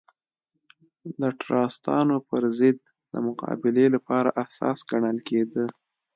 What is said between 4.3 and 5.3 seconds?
اساس ګڼل